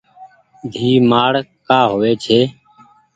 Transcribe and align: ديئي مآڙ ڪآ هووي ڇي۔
ديئي 0.71 0.93
مآڙ 1.09 1.33
ڪآ 1.67 1.79
هووي 1.89 2.13
ڇي۔ 2.23 2.39